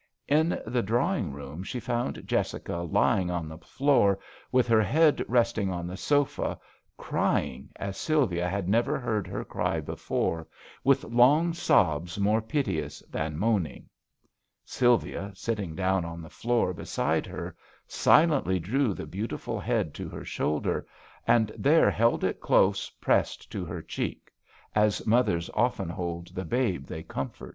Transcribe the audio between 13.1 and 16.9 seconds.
than moaning. Sylvia, sitting down on the floor